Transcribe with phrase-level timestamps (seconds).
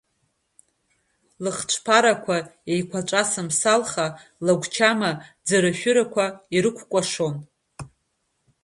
[1.43, 2.35] Лыхцәԥарақәа
[2.71, 4.05] еиқәаҵәа самсалха,
[4.45, 5.11] лыгәчама
[5.45, 7.35] ӡыры-шәырқәа ирықәкәашон.